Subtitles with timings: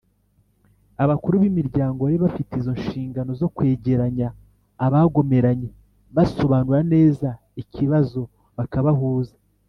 [1.03, 4.27] abakuru b’imiryango bari bafite izo nshingano zo kwegeranya
[4.85, 5.69] abagomeranye,
[6.15, 7.29] basobanura neza
[7.61, 8.21] ikibazo,
[8.57, 9.35] bakabahuza